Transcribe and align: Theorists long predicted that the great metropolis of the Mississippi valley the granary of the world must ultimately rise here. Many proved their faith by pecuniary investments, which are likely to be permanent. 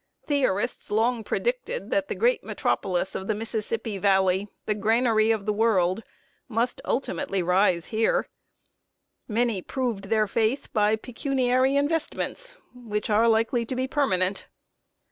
Theorists 0.25 0.89
long 0.89 1.23
predicted 1.23 1.91
that 1.91 2.07
the 2.07 2.15
great 2.15 2.43
metropolis 2.43 3.13
of 3.13 3.27
the 3.27 3.35
Mississippi 3.35 3.99
valley 3.99 4.47
the 4.65 4.73
granary 4.73 5.29
of 5.29 5.45
the 5.45 5.53
world 5.53 6.01
must 6.47 6.81
ultimately 6.85 7.43
rise 7.43 7.85
here. 7.93 8.25
Many 9.27 9.61
proved 9.61 10.05
their 10.05 10.25
faith 10.25 10.73
by 10.73 10.95
pecuniary 10.95 11.75
investments, 11.75 12.55
which 12.73 13.11
are 13.11 13.27
likely 13.29 13.63
to 13.63 13.75
be 13.75 13.87
permanent. 13.87 14.47